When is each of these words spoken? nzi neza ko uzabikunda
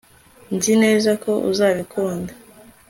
nzi 0.55 0.73
neza 0.83 1.11
ko 1.23 1.31
uzabikunda 1.51 2.31